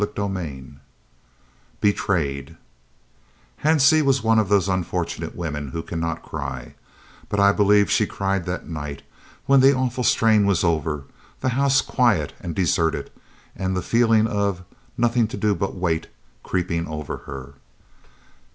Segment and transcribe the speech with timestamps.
[0.01, 0.79] CHAPTER XXXVII
[1.79, 2.57] BETRAYED
[3.63, 6.73] Hansie was one of those unfortunate women who cannot cry,
[7.29, 9.03] but I believe she cried that night
[9.45, 11.03] when the awful strain was over,
[11.41, 13.11] the house quiet and deserted,
[13.55, 14.63] and the feeling of
[14.97, 16.07] "nothing to do but wait"
[16.41, 17.53] creeping over her.